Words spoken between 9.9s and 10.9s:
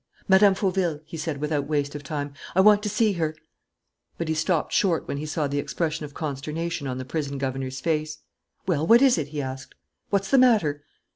"What's the matter?"